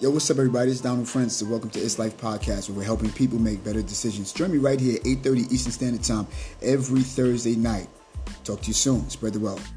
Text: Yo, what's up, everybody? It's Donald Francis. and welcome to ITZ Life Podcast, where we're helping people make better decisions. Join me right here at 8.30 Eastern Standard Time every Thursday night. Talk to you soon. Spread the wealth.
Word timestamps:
Yo, 0.00 0.10
what's 0.10 0.30
up, 0.30 0.36
everybody? 0.36 0.70
It's 0.70 0.80
Donald 0.80 1.08
Francis. 1.08 1.42
and 1.42 1.50
welcome 1.50 1.70
to 1.70 1.80
ITZ 1.80 1.98
Life 1.98 2.16
Podcast, 2.18 2.68
where 2.68 2.78
we're 2.78 2.84
helping 2.84 3.10
people 3.10 3.38
make 3.38 3.64
better 3.64 3.82
decisions. 3.82 4.32
Join 4.32 4.52
me 4.52 4.58
right 4.58 4.78
here 4.78 4.96
at 4.96 5.02
8.30 5.02 5.52
Eastern 5.52 5.72
Standard 5.72 6.04
Time 6.04 6.26
every 6.62 7.02
Thursday 7.02 7.56
night. 7.56 7.88
Talk 8.44 8.60
to 8.60 8.68
you 8.68 8.74
soon. 8.74 9.10
Spread 9.10 9.32
the 9.32 9.40
wealth. 9.40 9.68